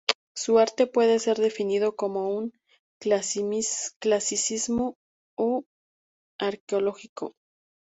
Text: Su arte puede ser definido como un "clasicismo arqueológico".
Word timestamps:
Su 0.35 0.57
arte 0.57 0.87
puede 0.87 1.19
ser 1.19 1.37
definido 1.37 1.95
como 1.95 2.27
un 2.35 2.53
"clasicismo 2.99 4.95
arqueológico". 6.39 7.35